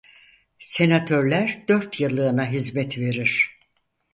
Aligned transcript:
Senatörler 0.59 1.65
dört 1.69 1.99
yıllığına 1.99 2.47
hizmet 2.51 2.97
verir. 2.97 3.59